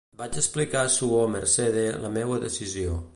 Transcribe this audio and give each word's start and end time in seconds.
Vaig 0.19 0.37
explicar 0.41 0.79
a 0.85 0.93
suor 0.95 1.29
Mercede 1.35 1.85
la 2.07 2.13
meua 2.19 2.43
decisió. 2.49 3.01